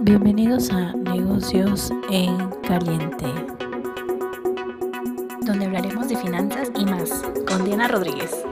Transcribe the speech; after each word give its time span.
Bienvenidos 0.00 0.70
a 0.70 0.92
Negocios 0.92 1.90
en 2.10 2.50
Caliente, 2.62 3.26
donde 5.44 5.66
hablaremos 5.66 6.08
de 6.08 6.16
finanzas 6.16 6.70
y 6.78 6.84
más, 6.84 7.24
con 7.48 7.64
Diana 7.64 7.88
Rodríguez. 7.88 8.44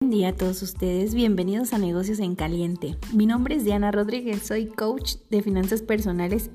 Buen 0.00 0.10
día 0.10 0.28
a 0.30 0.32
todos 0.34 0.62
ustedes, 0.62 1.14
bienvenidos 1.14 1.74
a 1.74 1.78
Negocios 1.78 2.20
en 2.20 2.34
Caliente. 2.34 2.96
Mi 3.12 3.26
nombre 3.26 3.56
es 3.56 3.64
Diana 3.64 3.90
Rodríguez, 3.90 4.46
soy 4.46 4.66
coach 4.66 5.16
de 5.30 5.42
finanzas 5.42 5.82
personales 5.82 6.50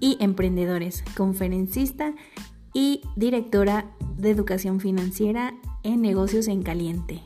y 0.00 0.16
emprendedores, 0.20 1.04
conferencista 1.16 2.14
y 2.74 3.02
directora 3.14 3.94
de 4.16 4.30
educación 4.30 4.80
financiera 4.80 5.54
en 5.84 6.02
Negocios 6.02 6.48
en 6.48 6.62
Caliente. 6.62 7.22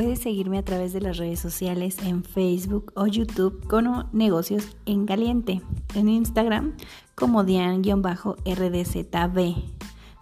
Puedes 0.00 0.20
seguirme 0.20 0.56
a 0.56 0.64
través 0.64 0.94
de 0.94 1.02
las 1.02 1.18
redes 1.18 1.40
sociales 1.40 1.98
en 2.06 2.24
Facebook 2.24 2.90
o 2.96 3.06
YouTube 3.06 3.62
como 3.68 4.08
Negocios 4.14 4.74
en 4.86 5.04
Caliente, 5.04 5.60
en 5.94 6.08
Instagram 6.08 6.74
como 7.14 7.44
Dian-RDZB, 7.44 7.96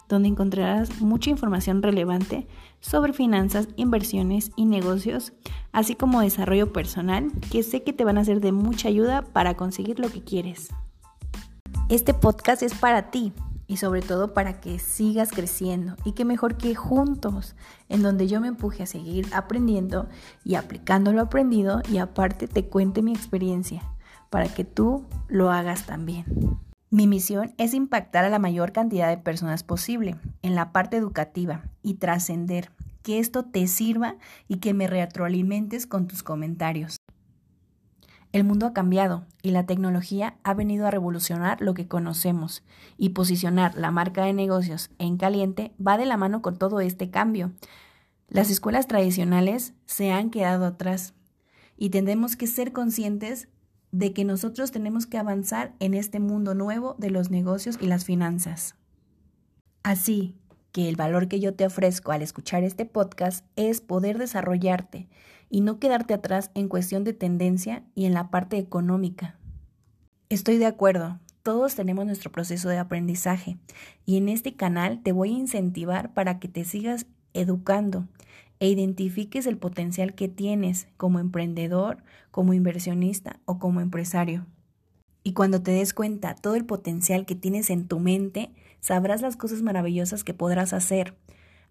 donde 0.09 0.27
encontrarás 0.27 0.99
mucha 0.99 1.29
información 1.29 1.81
relevante 1.81 2.45
sobre 2.81 3.13
finanzas, 3.13 3.69
inversiones 3.77 4.51
y 4.57 4.65
negocios, 4.65 5.31
así 5.71 5.95
como 5.95 6.19
desarrollo 6.19 6.73
personal, 6.73 7.31
que 7.49 7.63
sé 7.63 7.81
que 7.81 7.93
te 7.93 8.03
van 8.03 8.17
a 8.17 8.25
ser 8.25 8.41
de 8.41 8.51
mucha 8.51 8.89
ayuda 8.89 9.21
para 9.21 9.55
conseguir 9.55 9.97
lo 9.99 10.09
que 10.09 10.21
quieres. 10.21 10.67
Este 11.87 12.13
podcast 12.13 12.63
es 12.63 12.73
para 12.73 13.11
ti, 13.11 13.31
y 13.69 13.77
sobre 13.77 14.01
todo 14.01 14.33
para 14.33 14.59
que 14.59 14.79
sigas 14.79 15.29
creciendo 15.31 15.95
y 16.03 16.13
que 16.13 16.25
mejor 16.25 16.57
que 16.57 16.73
juntos, 16.73 17.55
en 17.87 18.01
donde 18.01 18.27
yo 18.27 18.41
me 18.41 18.47
empuje 18.47 18.81
a 18.81 18.87
seguir 18.87 19.27
aprendiendo 19.31 20.09
y 20.43 20.55
aplicando 20.55 21.13
lo 21.13 21.21
aprendido 21.21 21.81
y 21.89 21.99
aparte 21.99 22.47
te 22.47 22.65
cuente 22.65 23.03
mi 23.03 23.13
experiencia 23.13 23.83
para 24.31 24.47
que 24.47 24.65
tú 24.65 25.05
lo 25.27 25.51
hagas 25.51 25.85
también. 25.85 26.25
Mi 26.89 27.05
misión 27.05 27.53
es 27.59 27.75
impactar 27.75 28.25
a 28.25 28.29
la 28.29 28.39
mayor 28.39 28.71
cantidad 28.71 29.07
de 29.07 29.17
personas 29.17 29.63
posible 29.63 30.15
en 30.41 30.55
la 30.55 30.71
parte 30.71 30.97
educativa 30.97 31.63
y 31.83 31.93
trascender, 31.93 32.71
que 33.03 33.19
esto 33.19 33.45
te 33.45 33.67
sirva 33.67 34.15
y 34.47 34.57
que 34.57 34.73
me 34.73 34.87
retroalimentes 34.87 35.85
con 35.85 36.07
tus 36.07 36.23
comentarios. 36.23 36.98
El 38.31 38.43
mundo 38.43 38.67
ha 38.67 38.73
cambiado 38.73 39.25
y 39.41 39.51
la 39.51 39.65
tecnología 39.65 40.37
ha 40.43 40.53
venido 40.53 40.85
a 40.85 40.91
revolucionar 40.91 41.61
lo 41.61 41.73
que 41.73 41.87
conocemos 41.87 42.63
y 42.97 43.09
posicionar 43.09 43.75
la 43.75 43.89
marca 43.89 44.23
de 44.23 44.33
negocios 44.33 44.91
en 44.99 45.17
caliente 45.17 45.71
va 45.85 45.97
de 45.97 46.05
la 46.05 46.17
mano 46.17 46.41
con 46.43 46.57
todo 46.57 46.79
este 46.79 47.09
cambio. 47.09 47.51
Las 48.27 48.51
escuelas 48.51 48.87
tradicionales 48.87 49.73
se 49.87 50.11
han 50.11 50.29
quedado 50.29 50.65
atrás 50.65 51.15
y 51.75 51.89
tendremos 51.89 52.35
que 52.35 52.45
ser 52.45 52.71
conscientes 52.71 53.47
de 53.91 54.13
que 54.13 54.25
nosotros 54.25 54.71
tenemos 54.71 55.07
que 55.07 55.17
avanzar 55.17 55.73
en 55.79 55.95
este 55.95 56.19
mundo 56.19 56.53
nuevo 56.53 56.95
de 56.99 57.09
los 57.09 57.31
negocios 57.31 57.79
y 57.81 57.87
las 57.87 58.05
finanzas. 58.05 58.75
Así 59.81 60.35
que 60.71 60.89
el 60.89 60.95
valor 60.95 61.27
que 61.27 61.39
yo 61.39 61.53
te 61.53 61.65
ofrezco 61.65 62.11
al 62.11 62.21
escuchar 62.21 62.63
este 62.63 62.85
podcast 62.85 63.45
es 63.55 63.81
poder 63.81 64.17
desarrollarte 64.17 65.07
y 65.49 65.61
no 65.61 65.79
quedarte 65.79 66.13
atrás 66.13 66.51
en 66.53 66.67
cuestión 66.67 67.03
de 67.03 67.13
tendencia 67.13 67.83
y 67.95 68.05
en 68.05 68.13
la 68.13 68.29
parte 68.29 68.57
económica. 68.57 69.37
Estoy 70.29 70.57
de 70.57 70.67
acuerdo, 70.67 71.19
todos 71.41 71.75
tenemos 71.75 72.05
nuestro 72.05 72.31
proceso 72.31 72.69
de 72.69 72.77
aprendizaje 72.77 73.57
y 74.05 74.17
en 74.17 74.29
este 74.29 74.55
canal 74.55 75.01
te 75.01 75.11
voy 75.11 75.33
a 75.33 75.39
incentivar 75.39 76.13
para 76.13 76.39
que 76.39 76.47
te 76.47 76.65
sigas 76.65 77.07
educando 77.33 78.07
e 78.59 78.67
identifiques 78.67 79.47
el 79.47 79.57
potencial 79.57 80.13
que 80.13 80.27
tienes 80.27 80.87
como 80.97 81.19
emprendedor, 81.19 82.03
como 82.29 82.53
inversionista 82.53 83.39
o 83.45 83.57
como 83.57 83.81
empresario. 83.81 84.45
Y 85.23 85.33
cuando 85.33 85.61
te 85.61 85.71
des 85.71 85.93
cuenta 85.93 86.35
todo 86.35 86.55
el 86.55 86.65
potencial 86.65 87.25
que 87.25 87.35
tienes 87.35 87.69
en 87.69 87.87
tu 87.87 87.99
mente, 87.99 88.53
sabrás 88.79 89.21
las 89.21 89.37
cosas 89.37 89.61
maravillosas 89.61 90.23
que 90.23 90.33
podrás 90.33 90.73
hacer, 90.73 91.15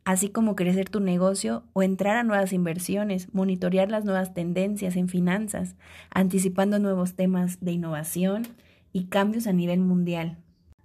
así 0.05 0.31
como 0.31 0.57
crecer 0.57 0.89
tu 0.89 1.01
negocio 1.01 1.65
o 1.73 1.83
entrar 1.83 2.17
a 2.17 2.23
nuevas 2.23 2.53
inversiones, 2.53 3.33
monitorear 3.35 3.91
las 3.91 4.05
nuevas 4.05 4.35
tendencias 4.35 4.97
en 4.97 5.09
finanzas, 5.09 5.77
anticipando 6.11 6.79
nuevos 6.79 7.15
temas 7.15 7.61
de 7.61 7.73
innovación 7.73 8.49
y 8.93 9.05
cambios 9.07 9.47
a 9.47 9.53
nivel 9.53 9.81
mundial. 9.81 10.39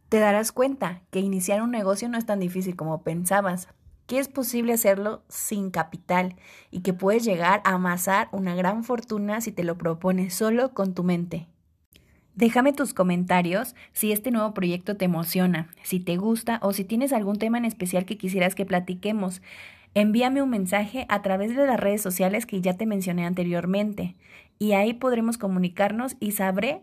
Te 0.09 0.19
darás 0.19 0.51
cuenta 0.51 1.01
que 1.09 1.19
iniciar 1.19 1.61
un 1.61 1.71
negocio 1.71 2.09
no 2.09 2.17
es 2.17 2.25
tan 2.25 2.39
difícil 2.39 2.75
como 2.75 3.01
pensabas, 3.01 3.67
que 4.05 4.19
es 4.19 4.27
posible 4.27 4.73
hacerlo 4.73 5.23
sin 5.29 5.71
capital 5.71 6.35
y 6.69 6.81
que 6.81 6.93
puedes 6.93 7.23
llegar 7.23 7.61
a 7.63 7.75
amasar 7.75 8.27
una 8.31 8.55
gran 8.55 8.83
fortuna 8.83 9.41
si 9.41 9.51
te 9.51 9.63
lo 9.63 9.77
propones 9.77 10.33
solo 10.33 10.73
con 10.73 10.93
tu 10.93 11.03
mente. 11.03 11.47
Déjame 12.35 12.73
tus 12.73 12.93
comentarios 12.93 13.75
si 13.91 14.11
este 14.11 14.31
nuevo 14.31 14.53
proyecto 14.53 14.97
te 14.97 15.05
emociona, 15.05 15.69
si 15.83 15.99
te 15.99 16.17
gusta 16.17 16.59
o 16.63 16.73
si 16.73 16.83
tienes 16.83 17.13
algún 17.13 17.37
tema 17.37 17.59
en 17.59 17.65
especial 17.65 18.05
que 18.05 18.17
quisieras 18.17 18.55
que 18.55 18.65
platiquemos. 18.65 19.41
Envíame 19.93 20.41
un 20.41 20.49
mensaje 20.49 21.05
a 21.09 21.21
través 21.21 21.55
de 21.55 21.67
las 21.67 21.79
redes 21.79 22.01
sociales 22.01 22.47
que 22.47 22.61
ya 22.61 22.73
te 22.73 22.87
mencioné 22.87 23.25
anteriormente 23.25 24.15
y 24.57 24.71
ahí 24.71 24.93
podremos 24.93 25.37
comunicarnos 25.37 26.15
y 26.19 26.31
sabré 26.31 26.81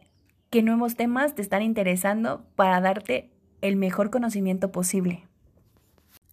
qué 0.50 0.62
nuevos 0.62 0.94
temas 0.94 1.34
te 1.34 1.43
están 1.43 1.62
interesando 1.62 2.44
para 2.55 2.81
darte 2.81 3.31
el 3.61 3.75
mejor 3.75 4.11
conocimiento 4.11 4.71
posible. 4.71 5.25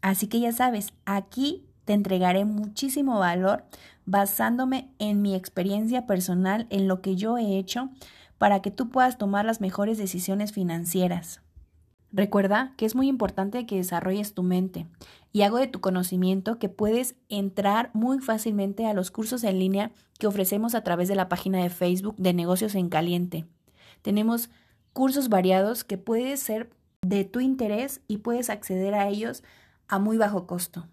Así 0.01 0.27
que 0.27 0.39
ya 0.39 0.51
sabes, 0.51 0.93
aquí 1.05 1.65
te 1.85 1.93
entregaré 1.93 2.45
muchísimo 2.45 3.17
valor 3.17 3.63
basándome 4.05 4.89
en 4.99 5.21
mi 5.21 5.35
experiencia 5.35 6.05
personal, 6.05 6.67
en 6.69 6.87
lo 6.87 7.01
que 7.01 7.15
yo 7.15 7.37
he 7.37 7.57
hecho 7.57 7.89
para 8.37 8.61
que 8.61 8.71
tú 8.71 8.89
puedas 8.89 9.17
tomar 9.17 9.45
las 9.45 9.61
mejores 9.61 9.97
decisiones 9.97 10.51
financieras. 10.51 11.41
Recuerda 12.11 12.73
que 12.77 12.85
es 12.85 12.95
muy 12.95 13.07
importante 13.09 13.65
que 13.65 13.75
desarrolles 13.75 14.33
tu 14.33 14.41
mente 14.41 14.87
y 15.33 15.41
hago 15.41 15.57
de 15.57 15.67
tu 15.67 15.81
conocimiento 15.81 16.57
que 16.57 16.69
puedes 16.69 17.15
entrar 17.27 17.91
muy 17.93 18.19
fácilmente 18.19 18.85
a 18.85 18.93
los 18.93 19.11
cursos 19.11 19.43
en 19.43 19.59
línea 19.59 19.91
que 20.17 20.27
ofrecemos 20.27 20.73
a 20.73 20.83
través 20.83 21.09
de 21.09 21.15
la 21.15 21.27
página 21.27 21.61
de 21.61 21.69
Facebook 21.69 22.15
de 22.17 22.33
Negocios 22.33 22.75
en 22.75 22.89
Caliente. 22.89 23.45
Tenemos 24.01 24.49
cursos 24.93 25.27
variados 25.29 25.83
que 25.83 25.97
pueden 25.97 26.37
ser 26.37 26.69
de 27.01 27.25
tu 27.25 27.39
interés 27.39 28.01
y 28.07 28.17
puedes 28.17 28.49
acceder 28.49 28.93
a 28.93 29.09
ellos 29.09 29.43
a 29.87 29.99
muy 29.99 30.17
bajo 30.17 30.47
costo. 30.47 30.87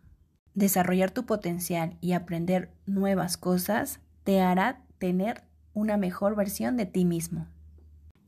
Desarrollar 0.55 1.11
tu 1.11 1.27
potencial 1.27 1.97
y 2.01 2.13
aprender 2.13 2.71
nuevas 2.87 3.37
cosas 3.37 4.01
te 4.25 4.41
hará 4.41 4.83
tener 4.99 5.45
una 5.75 5.97
mejor 5.97 6.37
versión 6.37 6.77
de 6.77 6.87
ti 6.87 7.05
mismo. 7.05 7.47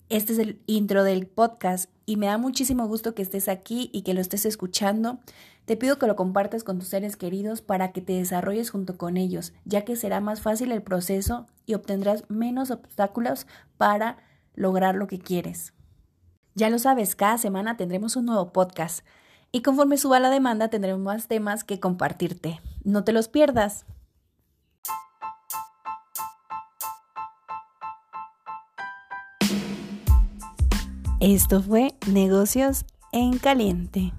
Este 0.09 0.34
es 0.34 0.39
el 0.39 0.61
intro 0.67 1.03
del 1.03 1.27
podcast 1.27 1.91
y 2.05 2.17
me 2.17 2.27
da 2.27 2.39
muchísimo 2.39 2.87
gusto 2.87 3.15
que 3.15 3.23
estés 3.23 3.49
aquí 3.49 3.91
y 3.93 4.03
que 4.03 4.15
lo 4.15 4.21
estés 4.21 4.47
escuchando. 4.47 5.19
Te 5.65 5.77
pido 5.77 5.99
que 5.99 6.07
lo 6.07 6.15
compartas 6.15 6.62
con 6.62 6.79
tus 6.79 6.89
seres 6.89 7.17
queridos 7.17 7.61
para 7.61 7.91
que 7.91 8.01
te 8.01 8.12
desarrolles 8.12 8.71
junto 8.71 8.97
con 8.99 9.17
ellos, 9.17 9.53
ya 9.65 9.84
que 9.84 9.97
será 9.97 10.21
más 10.21 10.41
fácil 10.41 10.71
el 10.71 10.83
proceso 10.83 11.47
y 11.67 11.75
obtendrás 11.75 12.23
menos 12.29 12.71
obstáculos 12.71 13.49
para 13.77 14.19
lograr 14.55 14.95
lo 14.95 15.09
que 15.09 15.19
quieres. 15.19 15.73
Ya 16.55 16.71
lo 16.71 16.78
sabes, 16.78 17.17
cada 17.17 17.37
semana 17.37 17.77
tendremos 17.77 18.15
un 18.15 18.27
nuevo 18.27 18.53
podcast 18.53 19.05
y 19.51 19.63
conforme 19.63 19.97
suba 19.97 20.21
la 20.21 20.31
demanda 20.31 20.69
tendremos 20.69 21.01
más 21.01 21.27
temas 21.27 21.65
que 21.65 21.81
compartirte. 21.81 22.61
No 22.84 23.03
te 23.03 23.13
los 23.13 23.28
pierdas. 23.28 23.87
Esto 31.21 31.62
fue 31.62 31.94
Negocios 32.06 32.84
en 33.10 33.38
Caliente. 33.38 34.12